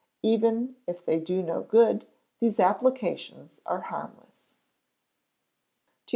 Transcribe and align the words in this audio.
Even 0.23 0.77
if 0.87 1.05
they 1.05 1.19
do 1.19 1.43
no 1.43 1.61
good, 1.61 2.07
these 2.39 2.59
applications 2.59 3.59
are 3.67 3.81
harmless. 3.81 4.45
2420. 4.47 4.47